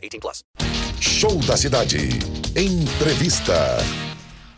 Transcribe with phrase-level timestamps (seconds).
[0.00, 0.44] 18 plus.
[1.00, 2.08] Show da Cidade.
[2.56, 3.54] Entrevista.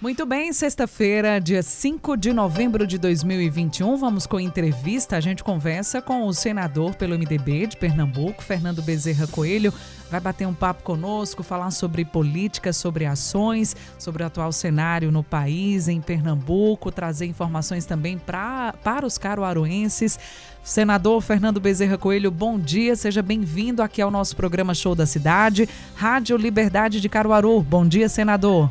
[0.01, 5.17] Muito bem, sexta-feira, dia 5 de novembro de 2021, vamos com entrevista.
[5.17, 9.73] A gente conversa com o senador pelo MDB de Pernambuco, Fernando Bezerra Coelho.
[10.13, 15.25] Vai bater um papo conosco, falar sobre política, sobre ações, sobre o atual cenário no
[15.25, 20.21] país, em Pernambuco, trazer informações também pra, para os caruaruenses.
[20.63, 25.67] Senador Fernando Bezerra Coelho, bom dia, seja bem-vindo aqui ao nosso programa Show da Cidade,
[25.95, 27.63] Rádio Liberdade de Caruaru.
[27.63, 28.69] Bom dia, senador.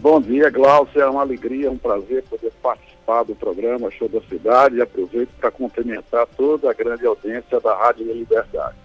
[0.00, 1.02] Bom dia, Glaucio.
[1.02, 5.50] É uma alegria, um prazer poder participar do programa Show da Cidade e aproveito para
[5.50, 8.76] cumprimentar toda a grande audiência da Rádio Liberdade.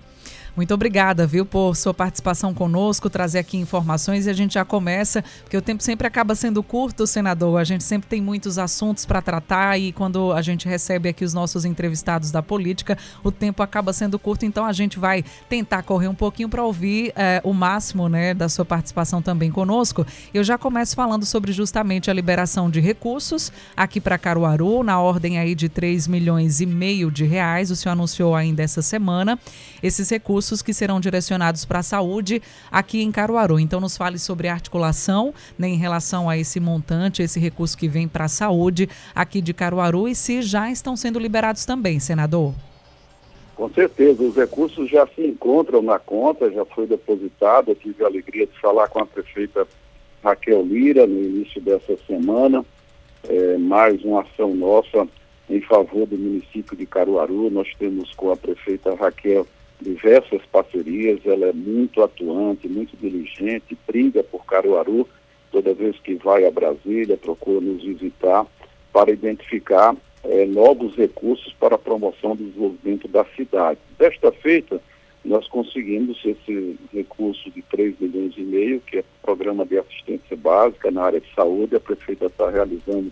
[0.58, 5.23] Muito obrigada, viu, por sua participação conosco, trazer aqui informações e a gente já começa,
[5.44, 7.59] porque o tempo sempre acaba sendo curto, senador.
[7.59, 11.31] A gente sempre tem muitos assuntos para tratar e quando a gente recebe aqui os
[11.31, 16.08] nossos entrevistados da política, o tempo acaba sendo curto, então a gente vai tentar correr
[16.08, 20.08] um pouquinho para ouvir é, o máximo né, da sua participação também conosco.
[20.33, 25.38] Eu já começo falando sobre justamente a liberação de recursos aqui para Caruaru, na ordem
[25.38, 27.69] aí de 3 milhões e meio de reais.
[27.69, 29.38] O senhor anunciou ainda essa semana.
[29.83, 33.59] Esses recursos recursos que serão direcionados para a saúde aqui em Caruaru.
[33.59, 38.08] Então, nos fale sobre articulação né, em relação a esse montante, esse recurso que vem
[38.08, 42.54] para a saúde aqui de Caruaru e se já estão sendo liberados também, senador.
[43.56, 47.72] Com certeza, os recursos já se encontram na conta, já foi depositado.
[47.72, 49.67] Eu tive a alegria de falar com a prefeita
[50.23, 52.64] Raquel Lira no início dessa semana.
[53.28, 55.08] É, mais uma ação nossa
[55.50, 57.50] em favor do município de Caruaru.
[57.50, 59.45] Nós temos com a prefeita Raquel
[59.82, 65.08] diversas parcerias, ela é muito atuante, muito diligente, briga por Caruaru,
[65.52, 68.45] toda vez que vai a Brasília, procura nos visitar
[68.92, 73.80] para identificar eh, novos recursos para a promoção do desenvolvimento da cidade.
[73.98, 74.82] Desta feita,
[75.23, 80.89] nós conseguimos esse recurso de 3 milhões e meio, que é programa de assistência básica
[80.89, 81.76] na área de saúde.
[81.76, 83.11] A prefeita está realizando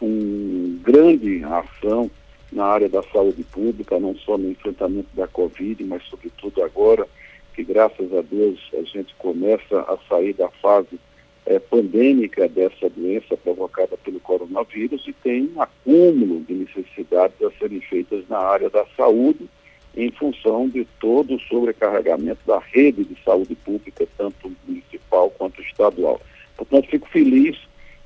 [0.00, 2.10] uma grande ação
[2.52, 7.06] na área da saúde pública, não só no enfrentamento da Covid, mas sobretudo agora
[7.54, 10.98] que graças a Deus a gente começa a sair da fase
[11.46, 17.80] é, pandêmica dessa doença provocada pelo coronavírus e tem um acúmulo de necessidades a serem
[17.80, 19.48] feitas na área da saúde
[19.96, 26.20] em função de todo o sobrecarregamento da rede de saúde pública, tanto municipal quanto estadual.
[26.56, 27.56] Portanto, fico feliz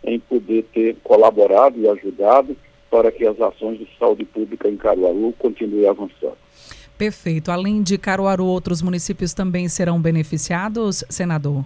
[0.04, 2.56] em poder ter colaborado e ajudado
[2.90, 6.36] para que as ações de saúde pública em Caruaru continuem avançando.
[6.98, 7.50] Perfeito.
[7.50, 11.64] Além de Caruaru, outros municípios também serão beneficiados, senador?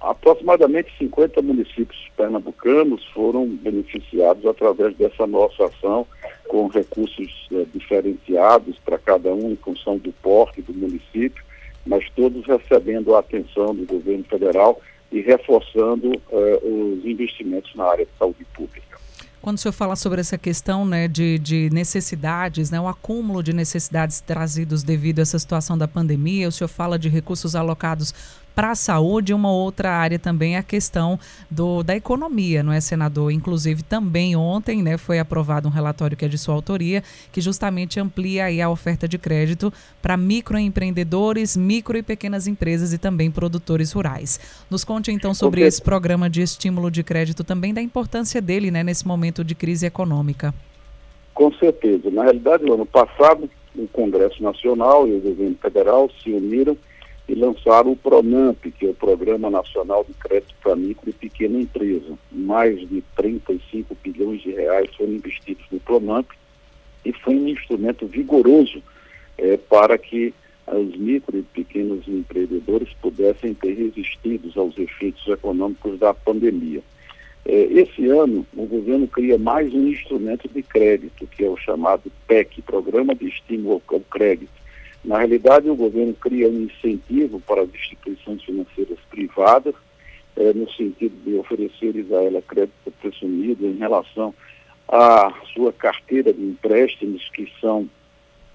[0.00, 6.06] Aproximadamente 50 municípios pernambucanos foram beneficiados através dessa nossa ação,
[6.48, 11.44] com recursos eh, diferenciados para cada um em função do porte do município,
[11.86, 14.80] mas todos recebendo a atenção do governo federal
[15.12, 18.87] e reforçando eh, os investimentos na área de saúde pública.
[19.40, 23.52] Quando o senhor fala sobre essa questão né, de, de necessidades, né, o acúmulo de
[23.52, 28.12] necessidades trazidos devido a essa situação da pandemia, o senhor fala de recursos alocados
[28.58, 31.16] para a saúde, uma outra área também é a questão
[31.48, 33.30] do, da economia, não é, senador?
[33.30, 38.00] Inclusive, também ontem né, foi aprovado um relatório que é de sua autoria, que justamente
[38.00, 43.92] amplia aí a oferta de crédito para microempreendedores, micro e pequenas empresas e também produtores
[43.92, 44.40] rurais.
[44.68, 48.82] Nos conte então sobre esse programa de estímulo de crédito também, da importância dele né,
[48.82, 50.52] nesse momento de crise econômica.
[51.32, 52.10] Com certeza.
[52.10, 56.76] Na realidade, no ano passado, o Congresso Nacional e o governo federal se uniram
[57.28, 61.60] e lançaram o PRONAMP, que é o Programa Nacional de Crédito para Micro e Pequena
[61.60, 62.18] Empresa.
[62.32, 66.30] Mais de 35 bilhões de reais foram investidos no PRONAMP
[67.04, 68.82] e foi um instrumento vigoroso
[69.36, 70.32] é, para que
[70.66, 76.82] os micro e pequenos empreendedores pudessem ter resistido aos efeitos econômicos da pandemia.
[77.44, 82.10] É, esse ano, o governo cria mais um instrumento de crédito, que é o chamado
[82.26, 84.67] PEC, Programa de Estímulo ao Crédito
[85.08, 89.74] na realidade, o governo cria um incentivo para as instituições financeiras privadas,
[90.36, 94.34] eh, no sentido de oferecer a ela crédito presumido em relação
[94.86, 97.88] à sua carteira de empréstimos, que são,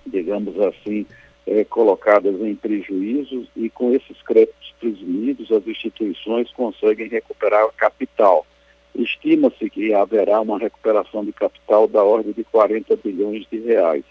[0.06, 1.08] digamos assim,
[1.48, 8.46] é, colocadas em prejuízos e com esses créditos presumidos as instituições conseguem recuperar capital.
[8.94, 14.06] Estima-se que haverá uma recuperação de capital da ordem de 40 bilhões de reais.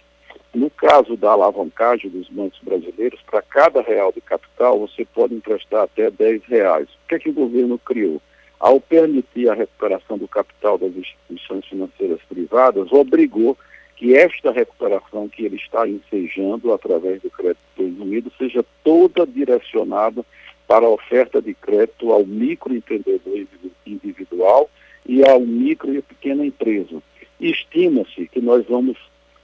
[0.54, 5.84] No caso da alavancagem dos bancos brasileiros, para cada real de capital, você pode emprestar
[5.84, 6.88] até 10 reais.
[6.88, 8.20] O que é que o governo criou?
[8.60, 13.56] Ao permitir a recuperação do capital das instituições financeiras privadas, obrigou
[13.96, 20.24] que esta recuperação que ele está ensejando através do crédito presumido seja toda direcionada
[20.68, 23.46] para a oferta de crédito ao microempreendedor
[23.86, 24.70] individual
[25.06, 27.02] e ao micro e pequena empresa.
[27.40, 28.96] Estima-se que nós vamos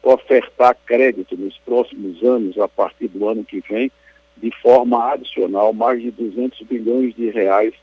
[0.02, 3.90] ofertar crédito nos próximos anos, a partir do ano que vem,
[4.36, 7.74] de forma adicional, mais de 200 bilhões de reais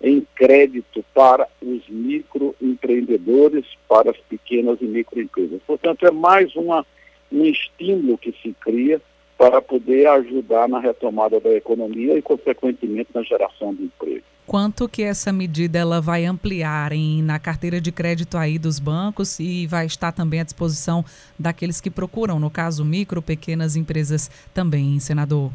[0.00, 5.60] em crédito para os microempreendedores, para as pequenas e microempresas.
[5.66, 6.86] Portanto, é mais uma,
[7.32, 9.00] um estímulo que se cria
[9.36, 14.24] para poder ajudar na retomada da economia e, consequentemente, na geração de emprego.
[14.46, 19.40] Quanto que essa medida ela vai ampliar em, na carteira de crédito aí dos bancos
[19.40, 21.02] e vai estar também à disposição
[21.38, 25.50] daqueles que procuram, no caso, micro, pequenas empresas também, senador?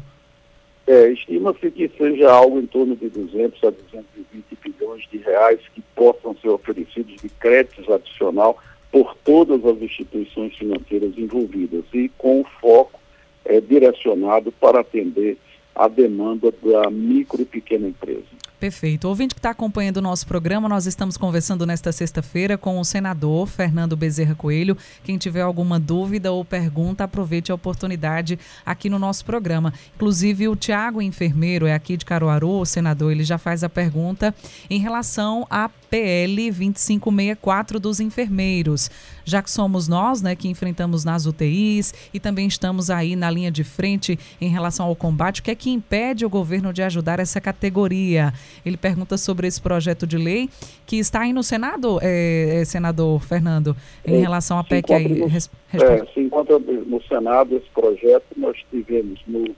[0.88, 5.80] É, estima-se que seja algo em torno de 200 a 220 bilhões de reais que
[5.94, 8.58] possam ser oferecidos de créditos adicional
[8.90, 12.98] por todas as instituições financeiras envolvidas e com foco
[13.44, 15.38] é, direcionado para atender
[15.76, 18.49] a demanda da micro e pequena empresa.
[18.60, 19.08] Perfeito.
[19.08, 23.46] Ouvinte que está acompanhando o nosso programa, nós estamos conversando nesta sexta-feira com o senador
[23.46, 24.76] Fernando Bezerra Coelho.
[25.02, 29.72] Quem tiver alguma dúvida ou pergunta, aproveite a oportunidade aqui no nosso programa.
[29.96, 34.34] Inclusive, o Tiago Enfermeiro é aqui de Caruaru, o senador, ele já faz a pergunta
[34.68, 38.90] em relação à PL 2564 dos enfermeiros.
[39.24, 43.50] Já que somos nós, né, que enfrentamos nas UTIs e também estamos aí na linha
[43.50, 47.18] de frente em relação ao combate, o que é que impede o governo de ajudar
[47.18, 48.32] essa categoria?
[48.64, 50.48] Ele pergunta sobre esse projeto de lei
[50.86, 53.76] que está aí no Senado, é, é, senador Fernando,
[54.06, 55.08] em é, relação à PEC aí.
[55.20, 59.54] No, res, é, se encontra no Senado esse projeto, nós tivemos no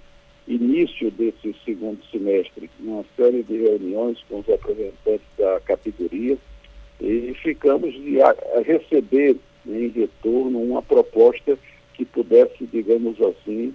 [0.47, 6.37] início desse segundo semestre uma série de reuniões com os representantes da categoria
[7.01, 9.37] e ficamos de a, a receber
[9.67, 11.59] em retorno uma proposta
[11.95, 13.75] que pudesse, digamos assim,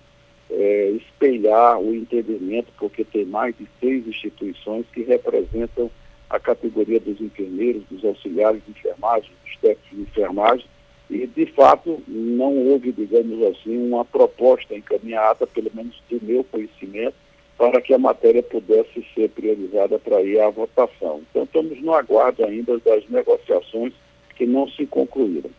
[0.49, 5.89] é, espelhar o entendimento, porque tem mais de seis instituições que representam
[6.29, 10.65] a categoria dos enfermeiros, dos auxiliares de enfermagem, dos técnicos de enfermagem,
[11.09, 17.15] e de fato não houve, digamos assim, uma proposta encaminhada, pelo menos do meu conhecimento,
[17.57, 21.21] para que a matéria pudesse ser priorizada para ir à votação.
[21.29, 23.93] Então estamos no aguardo ainda das negociações
[24.35, 25.49] que não se concluíram.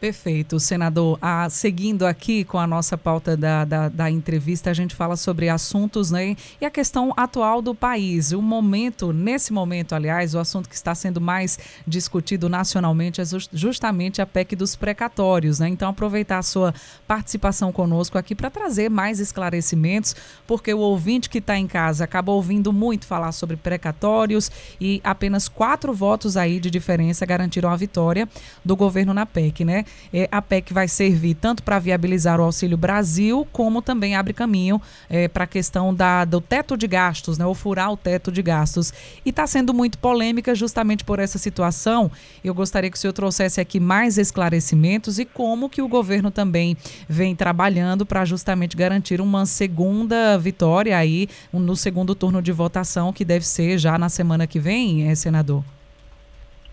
[0.00, 1.18] Perfeito, senador.
[1.22, 5.48] Ah, seguindo aqui com a nossa pauta da, da, da, entrevista, a gente fala sobre
[5.48, 8.32] assuntos né, e a questão atual do país.
[8.32, 14.20] O momento, nesse momento, aliás, o assunto que está sendo mais discutido nacionalmente é justamente
[14.20, 15.60] a PEC dos precatórios.
[15.60, 15.68] Né?
[15.68, 16.74] Então, aproveitar a sua
[17.06, 20.14] participação conosco aqui para trazer mais esclarecimentos,
[20.46, 25.48] porque o ouvinte que está em casa acaba ouvindo muito falar sobre precatórios e apenas
[25.48, 28.28] quatro votos aí de diferença garantiram a vitória
[28.62, 29.84] do governo na PEC, né?
[30.12, 34.80] É, a PEC vai servir tanto para viabilizar o Auxílio Brasil, como também abre caminho
[35.08, 38.42] é, para a questão da, do teto de gastos, né, ou furar o teto de
[38.42, 38.92] gastos.
[39.24, 42.10] E está sendo muito polêmica justamente por essa situação.
[42.44, 46.76] Eu gostaria que o senhor trouxesse aqui mais esclarecimentos e como que o governo também
[47.08, 53.24] vem trabalhando para justamente garantir uma segunda vitória aí no segundo turno de votação, que
[53.24, 55.64] deve ser já na semana que vem, é, senador.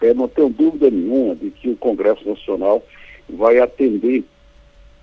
[0.01, 2.83] É, não tenho dúvida nenhuma de que o Congresso Nacional
[3.31, 4.23] vai atender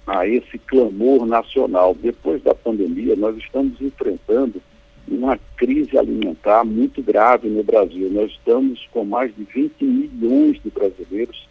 [0.06, 1.94] a esse clamor nacional.
[1.94, 4.60] Depois da pandemia, nós estamos enfrentando
[5.06, 8.10] uma crise alimentar muito grave no Brasil.
[8.10, 11.48] Nós estamos com mais de 20 milhões de brasileiros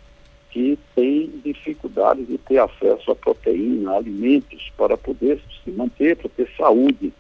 [0.49, 6.29] que têm dificuldade de ter acesso a proteína, a alimentos, para poder se manter, para
[6.29, 7.11] ter saúde.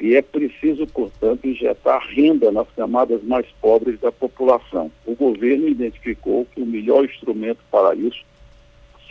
[0.00, 4.90] E é preciso, portanto, injetar renda nas camadas mais pobres da população.
[5.06, 8.22] O governo identificou que o melhor instrumento para isso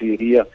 [0.04, 0.46] seria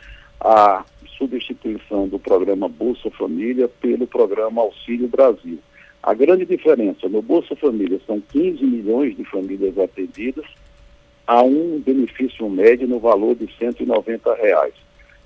[0.40, 0.84] a
[1.16, 5.58] substituição do programa Bolsa Família pelo programa Auxílio Brasil.
[6.02, 10.44] A grande diferença no Bolsa Família são 15 milhões de famílias atendidas
[11.26, 14.74] a um benefício médio no valor de 190 reais.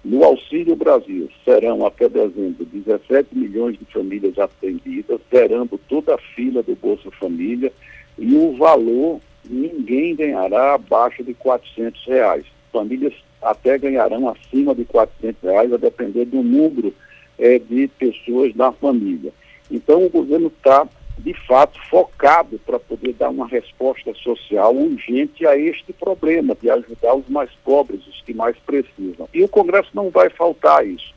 [0.04, 6.62] No Auxílio Brasil serão até dezembro 17 milhões de famílias atendidas, zerando toda a fila
[6.62, 7.72] do Bolsa Família
[8.18, 12.44] e o valor ninguém ganhará abaixo de 400 reais.
[12.72, 16.94] Famílias até ganharão acima de 400 reais, a depender do número
[17.38, 19.32] é, de pessoas da família.
[19.70, 20.86] Então, o governo está,
[21.18, 27.14] de fato, focado para poder dar uma resposta social urgente a este problema, de ajudar
[27.14, 29.28] os mais pobres, os que mais precisam.
[29.32, 31.12] E o Congresso não vai faltar isso.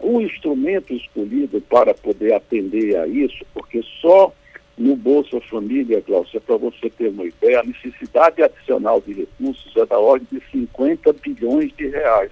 [0.00, 4.32] O instrumento escolhido para poder atender a isso, porque só
[4.78, 9.84] no Bolsa Família, Cláudia, para você ter uma ideia, a necessidade adicional de recursos é
[9.84, 12.30] da ordem de 50 bilhões de reais.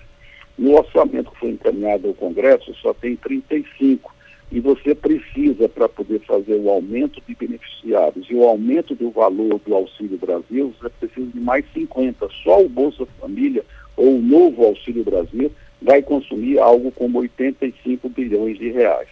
[0.57, 4.15] No orçamento que foi encaminhado ao Congresso, só tem 35.
[4.51, 9.61] E você precisa, para poder fazer o aumento de beneficiários e o aumento do valor
[9.67, 12.29] do Auxílio Brasil, você precisa de mais 50.
[12.45, 13.65] Só o Bolsa Família
[13.97, 15.51] ou o novo Auxílio Brasil
[15.83, 19.09] vai consumir algo como 85 bilhões de reais.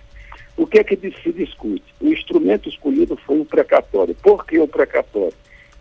[0.57, 1.83] O que é que se discute?
[2.01, 4.15] O instrumento escolhido foi o precatório.
[4.23, 5.35] Por que o precatório?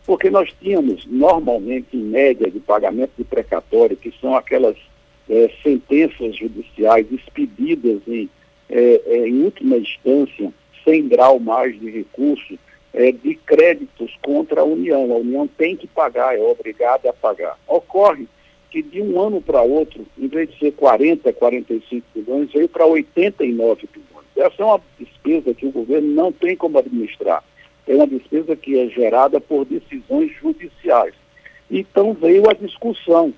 [0.06, 4.76] Porque nós tínhamos, normalmente, em média, de pagamento de precatório, que são aquelas
[5.30, 8.30] é, sentenças judiciais expedidas em,
[8.70, 10.52] é, é, em última instância,
[10.84, 12.58] sem grau mais de recurso,
[12.94, 15.12] é, de créditos contra a União.
[15.14, 17.58] A União tem que pagar, é obrigada a pagar.
[17.68, 18.28] Ocorre
[18.70, 22.86] que de um ano para outro, em vez de ser 40, 45 bilhões, veio para
[22.86, 24.13] 89 bilhões.
[24.36, 27.44] Essa é uma despesa que o governo não tem como administrar.
[27.88, 31.14] É uma despesa que é gerada por decisões judiciais.
[31.70, 33.34] Então veio a discussão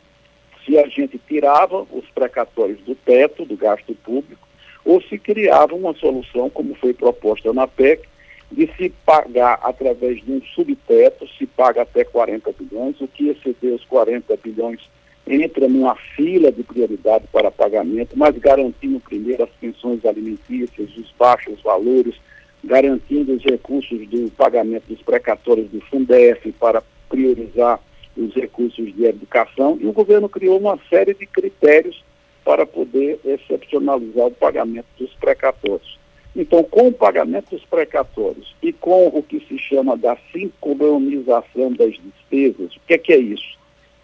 [0.65, 4.47] se a gente tirava os precatórios do teto do gasto público
[4.83, 8.07] ou se criava uma solução, como foi proposta na PEC,
[8.51, 13.73] de se pagar através de um subteto, se paga até 40 bilhões, o que exceder
[13.73, 14.87] os 40 bilhões
[15.27, 21.59] entra numa fila de prioridade para pagamento, mas garantindo primeiro as pensões alimentícias, os baixos
[21.61, 22.15] valores,
[22.63, 27.79] garantindo os recursos do pagamento dos precatórios do Fundef para priorizar
[28.15, 32.03] os recursos de educação, e o governo criou uma série de critérios
[32.43, 35.99] para poder excepcionalizar o pagamento dos precatórios.
[36.35, 41.93] Então, com o pagamento dos precatórios e com o que se chama da sincronização das
[41.93, 43.57] despesas, o que é, que é isso?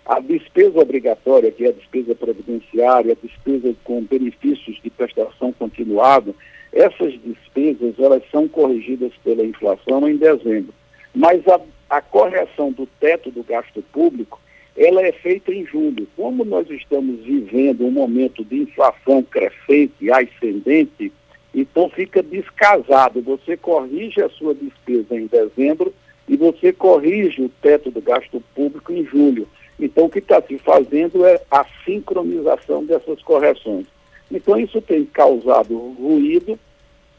[0.05, 6.33] A despesa obrigatória, que é a despesa previdenciária, a despesa com benefícios de prestação continuada,
[6.73, 10.73] essas despesas elas são corrigidas pela inflação em dezembro.
[11.13, 14.39] Mas a, a correção do teto do gasto público,
[14.75, 16.07] ela é feita em julho.
[16.15, 21.11] Como nós estamos vivendo um momento de inflação crescente, ascendente,
[21.53, 23.21] então fica descasado.
[23.21, 25.93] Você corrige a sua despesa em dezembro
[26.27, 29.47] e você corrige o teto do gasto público em julho.
[29.81, 33.87] Então, o que está se fazendo é a sincronização dessas correções.
[34.31, 36.57] Então, isso tem causado ruído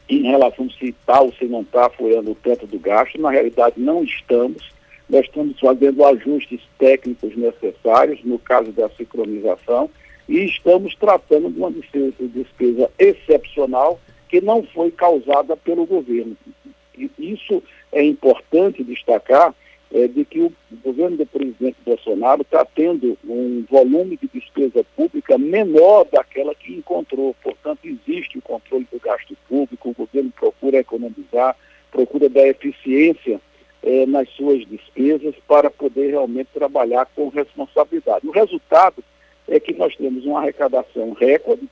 [0.07, 3.19] em relação se está ou se não está furando o teto do gasto.
[3.19, 4.71] Na realidade, não estamos.
[5.09, 9.89] Nós estamos fazendo ajustes técnicos necessários, no caso da sincronização,
[10.27, 16.37] e estamos tratando de uma despesa excepcional que não foi causada pelo governo.
[16.97, 19.53] E isso é importante destacar,
[19.93, 20.51] é, de que o
[20.83, 27.35] governo do presidente Bolsonaro está tendo um volume de despesa pública menor daquela que encontrou.
[27.43, 31.55] Portanto, existe o controle do gasto público, o governo procura economizar,
[31.91, 33.39] procura dar eficiência
[33.83, 38.27] é, nas suas despesas para poder realmente trabalhar com responsabilidade.
[38.27, 39.03] O resultado
[39.47, 41.69] é que nós temos uma arrecadação recorde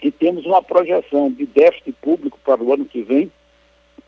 [0.00, 3.32] e temos uma projeção de déficit público para o ano que vem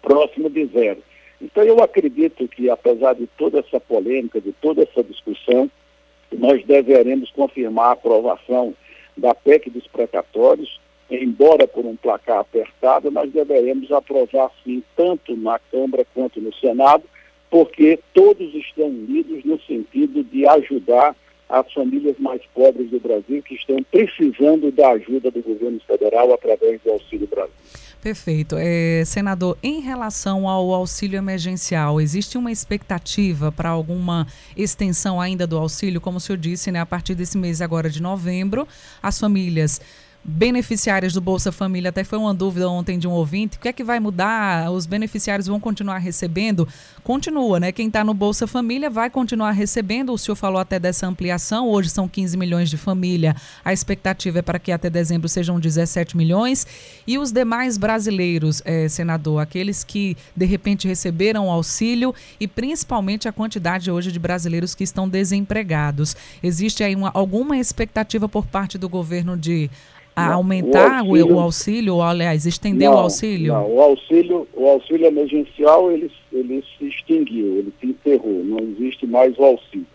[0.00, 1.02] próximo de zero.
[1.40, 5.70] Então, eu acredito que, apesar de toda essa polêmica, de toda essa discussão,
[6.36, 8.74] nós deveremos confirmar a aprovação
[9.16, 10.80] da PEC dos precatórios,
[11.10, 17.04] embora por um placar apertado, nós deveremos aprovar sim, tanto na Câmara quanto no Senado,
[17.50, 21.16] porque todos estão unidos no sentido de ajudar
[21.48, 26.80] as famílias mais pobres do Brasil que estão precisando da ajuda do governo federal através
[26.82, 27.52] do Auxílio Brasil.
[28.00, 28.56] Perfeito.
[28.56, 34.26] É, senador, em relação ao auxílio emergencial, existe uma expectativa para alguma
[34.56, 36.00] extensão ainda do auxílio?
[36.00, 38.68] Como o senhor disse, né, a partir desse mês agora de novembro,
[39.02, 39.80] as famílias
[40.28, 43.72] beneficiárias do Bolsa Família, até foi uma dúvida ontem de um ouvinte, o que é
[43.72, 44.70] que vai mudar?
[44.70, 46.68] Os beneficiários vão continuar recebendo?
[47.02, 47.72] Continua, né?
[47.72, 51.88] Quem está no Bolsa Família vai continuar recebendo, o senhor falou até dessa ampliação, hoje
[51.88, 56.66] são 15 milhões de família, a expectativa é para que até dezembro sejam 17 milhões,
[57.06, 63.32] e os demais brasileiros, eh, senador, aqueles que de repente receberam auxílio e principalmente a
[63.32, 66.14] quantidade hoje de brasileiros que estão desempregados.
[66.42, 69.70] Existe aí uma, alguma expectativa por parte do governo de
[70.18, 73.52] a aumentar o auxílio, o auxílio, ou aliás, estender não, o auxílio?
[73.52, 79.06] Não, o auxílio, o auxílio emergencial ele, ele se extinguiu, ele se enterrou, não existe
[79.06, 79.86] mais o auxílio.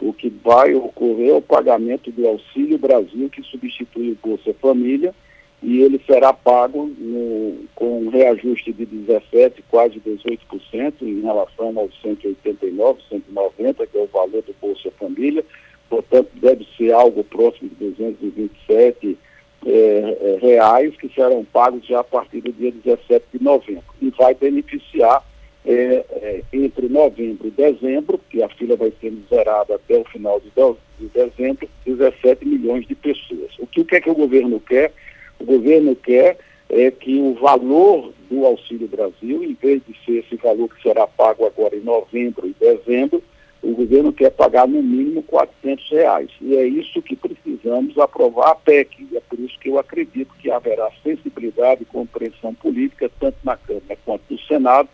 [0.00, 5.14] O que vai ocorrer é o pagamento do Auxílio Brasil, que substitui o Bolsa Família,
[5.62, 12.00] e ele será pago no, com um reajuste de 17, quase 18% em relação aos
[12.00, 15.44] 189, 190, que é o valor do Bolsa Família,
[15.90, 19.18] portanto deve ser algo próximo de 227
[19.66, 24.10] é, é, reais que serão pagos já a partir do dia 17 de novembro e
[24.10, 25.22] vai beneficiar
[25.64, 30.40] é, é, entre novembro e dezembro, que a fila vai sendo zerada até o final
[30.40, 30.50] de,
[30.98, 33.52] de dezembro, 17 milhões de pessoas.
[33.58, 34.92] O que, o que é que o governo quer?
[35.38, 36.38] O governo quer
[36.70, 41.06] é que o valor do Auxílio Brasil, em vez de ser esse valor que será
[41.06, 43.22] pago agora em novembro e dezembro,
[43.62, 46.30] o governo quer pagar no mínimo 400 reais.
[46.40, 49.06] E é isso que precisamos aprovar a PEC.
[49.12, 53.96] E por isso que eu acredito que haverá sensibilidade e compreensão política, tanto na Câmara
[54.04, 54.88] quanto no Senado,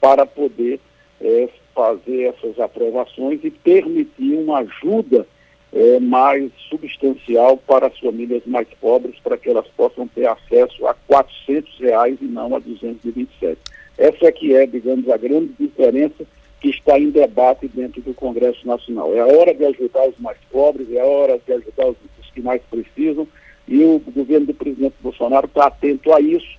[0.00, 0.80] para poder
[1.20, 5.26] é, fazer essas aprovações e permitir uma ajuda
[5.72, 10.94] é, mais substancial para as famílias mais pobres, para que elas possam ter acesso a
[11.06, 13.60] 400 reais e não a 227.
[13.98, 16.24] Essa é que é, digamos, a grande diferença
[16.60, 19.14] que está em debate dentro do Congresso Nacional.
[19.14, 22.30] É a hora de ajudar os mais pobres, é a hora de ajudar os, os
[22.30, 23.28] que mais precisam,
[23.68, 26.56] e o governo do presidente Bolsonaro está atento a isso.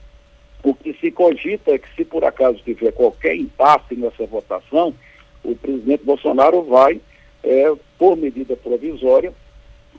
[0.63, 4.93] O que se cogita é que, se por acaso tiver qualquer impasse nessa votação,
[5.43, 6.99] o presidente Bolsonaro vai
[7.43, 9.33] é, por medida provisória,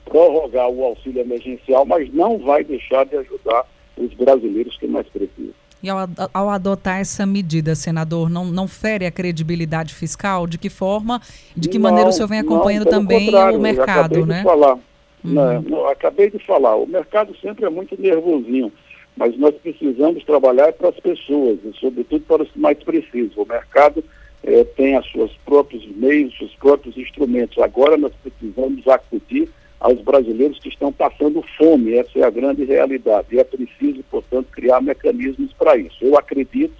[0.04, 3.64] prorrogar o auxílio emergencial, mas não vai deixar de ajudar
[3.96, 5.54] os brasileiros que mais precisam.
[5.82, 10.46] E ao, ao, adotar essa medida, senador, não, não fere a credibilidade fiscal?
[10.46, 11.22] De que forma,
[11.56, 14.42] de que não, maneira o senhor vem acompanhando não, também o mercado, né?
[14.42, 14.78] falar.
[15.24, 15.32] Uhum.
[15.32, 16.76] Não, não, acabei de falar.
[16.76, 18.72] O mercado sempre é muito nervosinho,
[19.16, 23.42] mas nós precisamos trabalhar para as pessoas, e sobretudo para os mais precisam.
[23.42, 24.02] O mercado
[24.42, 27.58] é, tem os seus próprios meios, seus próprios instrumentos.
[27.58, 29.48] Agora nós precisamos acudir
[29.80, 33.28] aos brasileiros que estão passando fome, essa é a grande realidade.
[33.32, 35.96] E é preciso, portanto, criar mecanismos para isso.
[36.00, 36.74] Eu acredito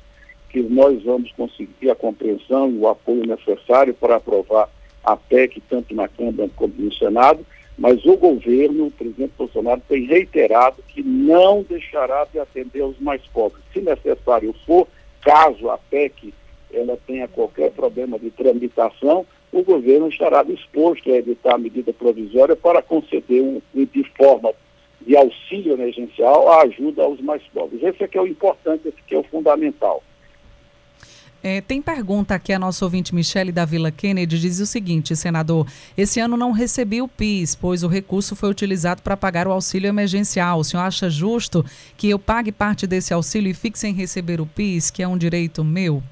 [0.50, 4.68] que nós vamos conseguir a compreensão e o apoio necessário para aprovar
[5.04, 7.44] a PEC, tanto na Câmara como no Senado,
[7.78, 13.22] mas o governo, o presidente Bolsonaro, tem reiterado que não deixará de atender os mais
[13.28, 13.62] pobres.
[13.72, 14.88] Se necessário for,
[15.22, 16.34] caso a PEC
[16.72, 22.54] ela tenha qualquer problema de tramitação, o governo estará disposto a editar a medida provisória
[22.54, 24.52] para conceder um, de forma
[25.00, 27.82] de auxílio emergencial a ajuda aos mais pobres.
[27.82, 30.02] Esse é que é o importante, esse que é o fundamental.
[31.42, 35.66] É, tem pergunta aqui a nossa ouvinte Michele da Vila Kennedy, diz o seguinte, senador,
[35.96, 39.88] esse ano não recebi o PIS, pois o recurso foi utilizado para pagar o auxílio
[39.88, 40.58] emergencial.
[40.58, 41.64] O senhor acha justo
[41.96, 45.16] que eu pague parte desse auxílio e fique sem receber o PIS, que é um
[45.16, 46.02] direito meu?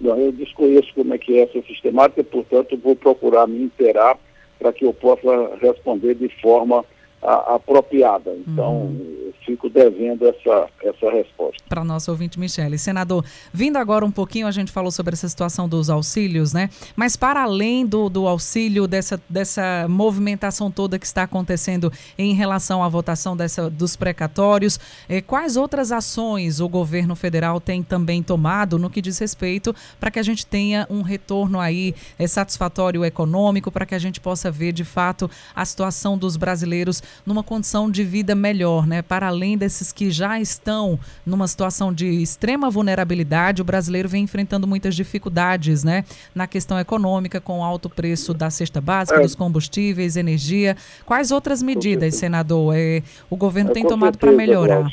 [0.00, 4.18] Eu desconheço como é que é essa sistemática, portanto, vou procurar me inteirar
[4.58, 6.84] para que eu possa responder de forma
[7.22, 8.34] a, apropriada.
[8.46, 9.21] Então, uhum.
[9.44, 11.62] Fico devendo essa, essa resposta.
[11.68, 12.78] Para nosso ouvinte, Michele.
[12.78, 16.70] Senador, vindo agora um pouquinho, a gente falou sobre essa situação dos auxílios, né?
[16.96, 22.82] Mas para além do, do auxílio, dessa, dessa movimentação toda que está acontecendo em relação
[22.82, 24.78] à votação dessa, dos precatórios,
[25.08, 30.10] eh, quais outras ações o governo federal tem também tomado no que diz respeito para
[30.10, 34.50] que a gente tenha um retorno aí eh, satisfatório econômico, para que a gente possa
[34.50, 39.02] ver de fato a situação dos brasileiros numa condição de vida melhor, né?
[39.02, 44.66] Para além desses que já estão numa situação de extrema vulnerabilidade, o brasileiro vem enfrentando
[44.66, 46.04] muitas dificuldades, né?
[46.34, 49.22] Na questão econômica, com o alto preço da cesta básica, é.
[49.22, 50.76] dos combustíveis, energia.
[51.04, 54.86] Quais outras medidas, senador, é, o governo é, tem tomado para melhorar?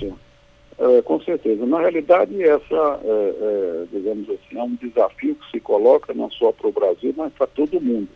[0.80, 1.66] É, com certeza.
[1.66, 6.52] Na realidade, essa, é, é, digamos assim, é um desafio que se coloca não só
[6.54, 8.08] para o Brasil, mas para todo mundo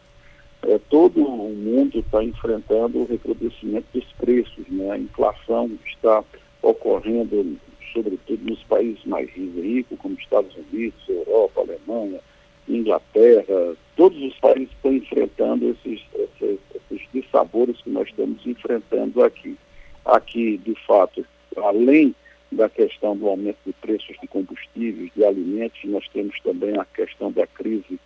[0.65, 4.91] é, todo o mundo está enfrentando o recrudescimento dos preços, né?
[4.91, 6.23] A inflação está
[6.61, 7.57] ocorrendo,
[7.91, 12.19] sobretudo nos países mais ricos, como Estados Unidos, Europa, Alemanha,
[12.67, 19.57] Inglaterra, todos os países estão enfrentando esses, esses, esses dissabores que nós estamos enfrentando aqui.
[20.05, 21.25] Aqui, de fato,
[21.57, 22.15] além
[22.51, 27.31] da questão do aumento de preços de combustíveis, de alimentos, nós temos também a questão
[27.31, 27.99] da crise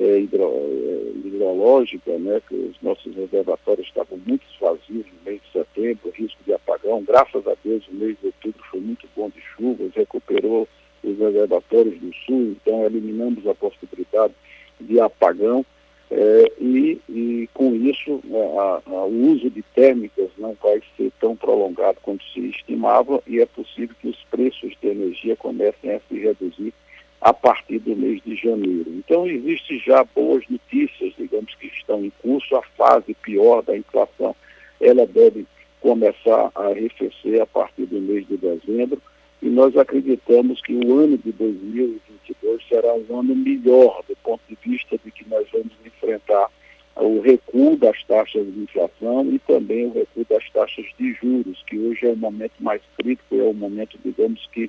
[0.00, 5.52] é, hidro, é, hidrológica, né, que os nossos reservatórios estavam muito vazios no mês de
[5.52, 7.02] setembro, risco de apagão.
[7.02, 10.68] Graças a Deus, o mês de outubro foi muito bom de chuvas, recuperou
[11.02, 14.34] os reservatórios do sul, então eliminamos a possibilidade
[14.80, 15.64] de apagão.
[16.10, 18.22] É, e, e, com isso
[18.58, 23.40] a, a, o uso de térmicas não vai ser tão prolongado quanto se estimava e
[23.40, 26.72] é possível que os preços de energia comecem a se reduzir
[27.20, 28.86] a partir do mês de janeiro.
[28.88, 32.56] Então, existem já boas notícias, digamos, que estão em curso.
[32.56, 34.34] A fase pior da inflação,
[34.80, 35.46] ela deve
[35.80, 39.00] começar a arrefecer a partir do mês de dezembro
[39.40, 44.58] e nós acreditamos que o ano de 2022 será um ano melhor do ponto de
[44.64, 46.48] vista de que nós vamos enfrentar
[46.96, 51.78] o recuo das taxas de inflação e também o recuo das taxas de juros, que
[51.78, 54.68] hoje é o momento mais crítico, é o momento, digamos, que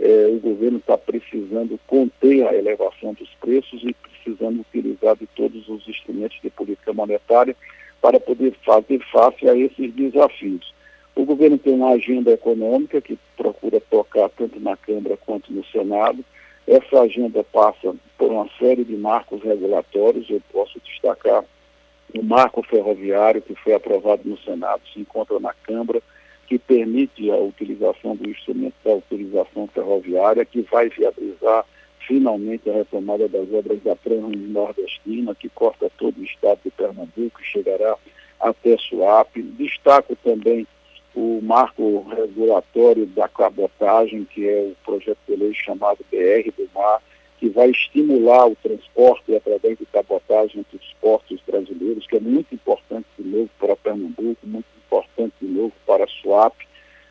[0.00, 5.68] eh, o governo está precisando conter a elevação dos preços e precisando utilizar de todos
[5.68, 7.56] os instrumentos de política monetária
[8.00, 10.72] para poder fazer face a esses desafios.
[11.16, 16.24] O governo tem uma agenda econômica que procura tocar tanto na Câmara quanto no Senado.
[16.64, 20.30] Essa agenda passa por uma série de marcos regulatórios.
[20.30, 21.44] Eu posso destacar
[22.14, 26.00] o marco ferroviário que foi aprovado no Senado, se encontra na Câmara,
[26.48, 31.64] que permite a utilização do instrumento da autorização ferroviária, que vai viabilizar
[32.06, 37.44] finalmente a retomada das obras da Trans-Nordestina, que corta todo o estado de Pernambuco e
[37.44, 37.96] chegará
[38.40, 39.42] até Suape.
[39.42, 40.66] Destaco também
[41.14, 47.02] o marco regulatório da cabotagem, que é o projeto de lei chamado BR do Mar,
[47.38, 52.54] que vai estimular o transporte através de cabotagem entre os portos brasileiros, que é muito
[52.54, 56.66] importante de novo para Pernambuco, muito importante de novo para a Suape.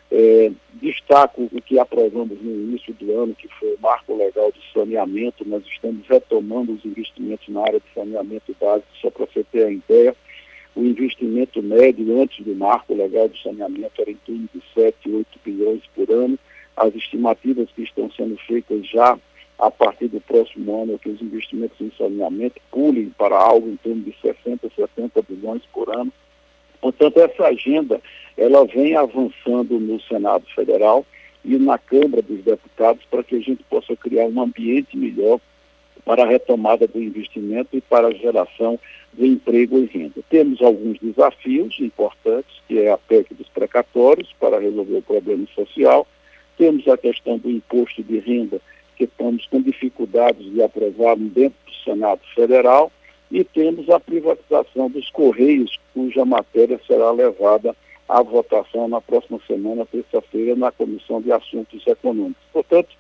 [0.10, 4.60] É, destaco o que aprovamos no início do ano, que foi o marco legal de
[4.74, 5.48] saneamento.
[5.48, 9.72] Nós estamos retomando os investimentos na área de saneamento básico, só para você ter a
[9.72, 10.16] ideia
[10.78, 15.40] o investimento médio antes do marco legal de saneamento era em torno de 7, 8
[15.44, 16.38] bilhões por ano.
[16.76, 19.18] As estimativas que estão sendo feitas já
[19.58, 23.76] a partir do próximo ano é que os investimentos em saneamento pulem para algo em
[23.78, 26.14] torno de 60, 70 bilhões por ano.
[26.88, 28.00] Portanto, essa agenda
[28.38, 31.06] ela vem avançando no Senado Federal
[31.44, 35.42] e na Câmara dos Deputados para que a gente possa criar um ambiente melhor
[36.06, 38.80] para a retomada do investimento e para a geração
[39.14, 40.22] de emprego e renda.
[40.30, 46.08] Temos alguns desafios importantes, que é a PEC dos precatórios, para resolver o problema social.
[46.58, 48.62] Temos a questão do imposto de renda,
[48.96, 52.90] que estamos com dificuldades de aprovar dentro do Senado Federal.
[53.32, 57.76] E temos a privatização dos Correios, cuja matéria será levada
[58.08, 62.44] à votação na próxima semana, terça-feira, na Comissão de Assuntos Econômicos.
[62.54, 62.96] Portanto,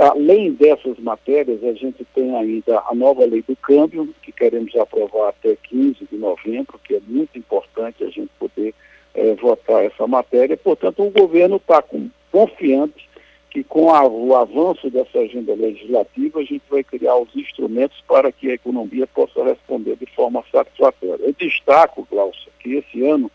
[0.00, 5.28] Além dessas matérias, a gente tem ainda a nova lei do câmbio, que queremos aprovar
[5.28, 8.74] até 15 de novembro, que é muito importante a gente poder
[9.14, 10.56] é, votar essa matéria.
[10.56, 11.84] Portanto, o governo está
[12.32, 13.09] confiante
[13.50, 18.30] que com a, o avanço dessa agenda legislativa, a gente vai criar os instrumentos para
[18.30, 21.24] que a economia possa responder de forma satisfatória.
[21.24, 23.30] Eu destaco, Glaucia, que esse ano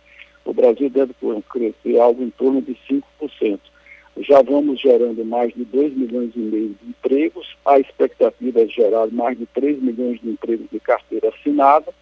[0.45, 1.13] o Brasil deve
[1.49, 3.59] crescer algo em torno de 5%
[4.17, 9.07] já vamos gerando mais de 2 milhões e meio de empregos, a expectativa é gerar
[9.07, 11.93] mais de 3 milhões de empregos de carteira assinada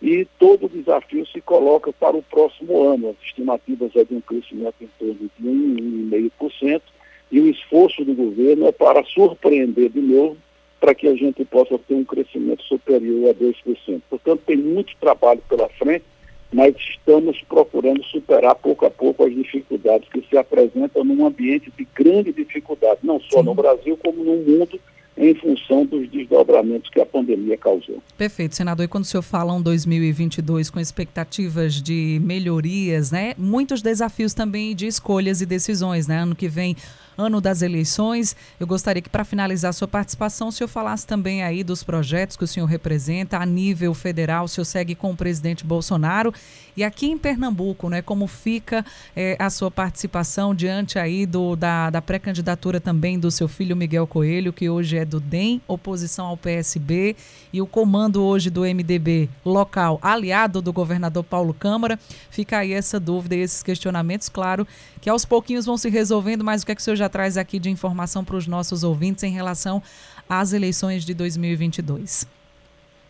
[0.00, 3.10] e todo o desafio se coloca para o próximo ano.
[3.10, 6.82] As estimativas é de um crescimento em torno de 1,5%
[7.30, 10.36] e o esforço do governo é para surpreender de novo
[10.78, 14.02] para que a gente possa ter um crescimento superior a 2%.
[14.08, 16.04] Portanto, tem muito trabalho pela frente
[16.52, 21.86] mas estamos procurando superar pouco a pouco as dificuldades que se apresentam num ambiente de
[21.94, 23.46] grande dificuldade, não só Sim.
[23.46, 24.80] no Brasil, como no mundo,
[25.16, 28.02] em função dos desdobramentos que a pandemia causou.
[28.18, 28.84] Perfeito, senador.
[28.84, 33.34] E quando o senhor fala um 2022 com expectativas de melhorias, né?
[33.38, 36.18] Muitos desafios também de escolhas e decisões, né?
[36.18, 36.76] Ano que vem
[37.16, 38.36] ano das eleições.
[38.60, 42.36] Eu gostaria que, para finalizar a sua participação, o senhor falasse também aí dos projetos
[42.36, 44.44] que o senhor representa a nível federal.
[44.44, 46.32] O senhor segue com o presidente Bolsonaro.
[46.76, 48.84] E aqui em Pernambuco, né, como fica
[49.16, 54.06] é, a sua participação diante aí do, da, da pré-candidatura também do seu filho Miguel
[54.06, 57.16] Coelho, que hoje é do DEM, oposição ao PSB,
[57.50, 61.98] e o comando hoje do MDB local, aliado do governador Paulo Câmara.
[62.28, 64.68] Fica aí essa dúvida e esses questionamentos, claro,
[65.00, 67.38] que aos pouquinhos vão se resolvendo, mas o que é que o senhor já traz
[67.38, 69.82] aqui de informação para os nossos ouvintes em relação
[70.28, 72.35] às eleições de 2022?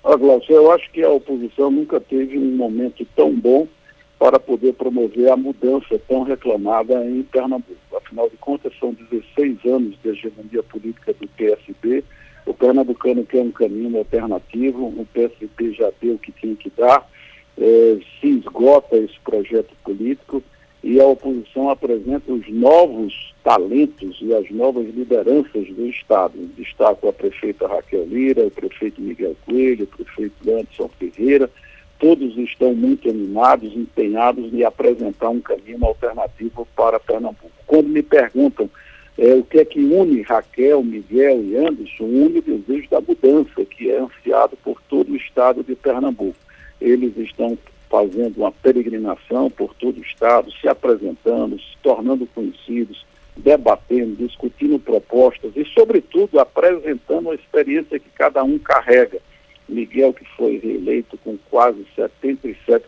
[0.09, 3.67] Ah, Glaucio, eu acho que a oposição nunca teve um momento tão bom
[4.21, 7.75] para poder promover a mudança tão reclamada em Pernambuco.
[7.97, 12.05] Afinal de contas, são 16 anos de hegemonia política do PSB.
[12.47, 17.05] O pernambucano quer um caminho alternativo, o PSB já deu o que tinha que dar,
[17.59, 20.41] eh, se esgota esse projeto político
[20.87, 26.35] e a oposição apresenta os novos talentos e as novas lideranças do Estado.
[26.57, 31.51] Destaco a prefeita Raquel Lira, o prefeito Miguel Coelho, o prefeito Anderson Ferreira,
[31.99, 37.51] todos estão muito animados, empenhados em apresentar um caminho alternativo para Pernambuco.
[37.67, 38.71] Quando me perguntam
[39.19, 43.65] é, o que é que une Raquel, Miguel e Anderson, une o desejo da mudança,
[43.65, 46.39] que é ansiado por todo o estado de Pernambuco.
[46.81, 47.59] Eles estão
[47.97, 55.53] fazendo uma peregrinação por todo o Estado, se apresentando, se tornando conhecidos, debatendo, discutindo propostas
[55.57, 59.19] e, sobretudo, apresentando a experiência que cada um carrega.
[59.67, 62.85] Miguel, que foi reeleito com quase 77%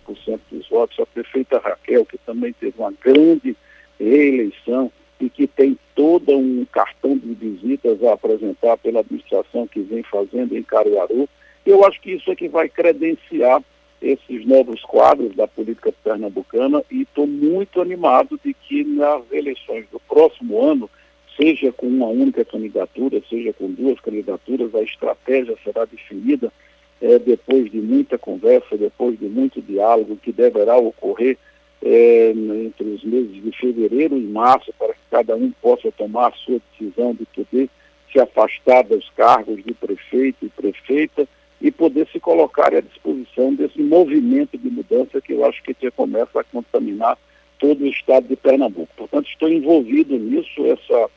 [0.52, 3.56] dos votos, a prefeita Raquel, que também teve uma grande
[3.98, 10.02] reeleição e que tem todo um cartão de visitas a apresentar pela administração que vem
[10.02, 11.26] fazendo em Caruaru.
[11.64, 13.62] Eu acho que isso é que vai credenciar
[14.00, 20.00] esses novos quadros da política pernambucana e estou muito animado de que nas eleições do
[20.00, 20.88] próximo ano,
[21.36, 26.52] seja com uma única candidatura, seja com duas candidaturas, a estratégia será definida
[27.00, 31.36] é, depois de muita conversa, depois de muito diálogo que deverá ocorrer
[31.82, 36.32] é, entre os meses de fevereiro e março, para que cada um possa tomar a
[36.32, 37.68] sua decisão de poder
[38.12, 41.28] se afastar dos cargos de prefeito e prefeita
[41.60, 45.90] e poder se colocar à disposição desse movimento de mudança que eu acho que já
[45.90, 47.18] começa a contaminar
[47.58, 48.88] todo o estado de Pernambuco.
[48.96, 51.10] Portanto, estou envolvido nisso, essa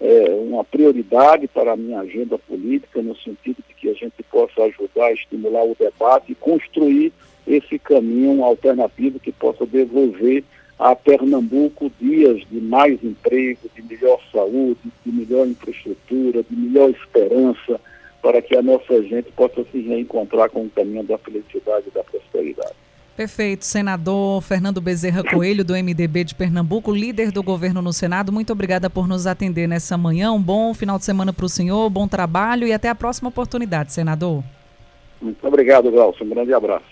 [0.00, 4.62] é uma prioridade para a minha agenda política, no sentido de que a gente possa
[4.62, 7.12] ajudar a estimular o debate e construir
[7.46, 10.44] esse caminho alternativo que possa devolver
[10.78, 17.80] a Pernambuco dias de mais emprego, de melhor saúde, de melhor infraestrutura, de melhor esperança,
[18.22, 22.02] para que a nossa gente possa se reencontrar com o caminho da felicidade e da
[22.02, 22.74] prosperidade.
[23.16, 23.64] Perfeito.
[23.64, 28.88] Senador Fernando Bezerra Coelho, do MDB de Pernambuco, líder do governo no Senado, muito obrigada
[28.88, 30.30] por nos atender nessa manhã.
[30.30, 33.92] Um bom final de semana para o senhor, bom trabalho e até a próxima oportunidade,
[33.92, 34.44] senador.
[35.20, 36.24] Muito obrigado, Glaucio.
[36.24, 36.86] Um grande abraço.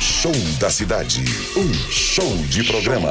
[0.00, 1.20] Show da Cidade.
[1.56, 3.10] Um show de programa.